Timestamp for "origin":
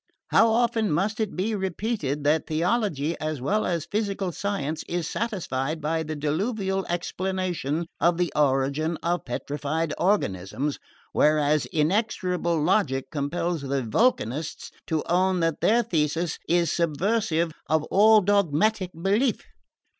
8.35-8.97